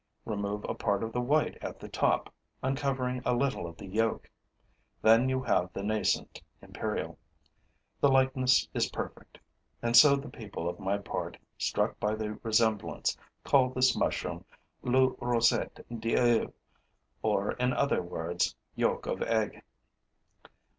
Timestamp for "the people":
10.15-10.67